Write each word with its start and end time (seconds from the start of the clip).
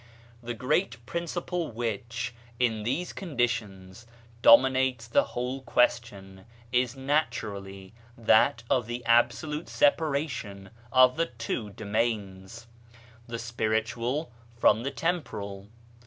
The 0.41 0.55
great 0.55 0.97
principle 1.05 1.71
which, 1.71 2.33
in 2.57 2.81
these 2.81 3.13
conditions, 3.13 4.07
dominates 4.41 5.07
the 5.07 5.23
whole 5.37 5.61
question 5.61 6.45
is 6.71 6.95
natur 6.95 7.53
ally 7.53 7.89
that 8.17 8.63
of 8.67 8.87
the 8.87 9.05
absolute 9.05 9.69
separation 9.69 10.71
of 10.91 11.17
the 11.17 11.27
two 11.27 11.69
domains— 11.69 12.65
the 13.27 13.37
spiritual 13.37 14.31
from 14.57 14.81
the 14.81 14.89
temporal. 14.89 15.67